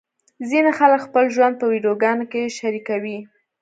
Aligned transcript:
ځینې 0.49 0.71
خلک 0.79 0.99
خپل 1.07 1.25
ژوند 1.35 1.53
په 1.57 1.65
ویډیوګانو 1.71 2.25
کې 2.31 2.53
شریکوي. 2.57 3.17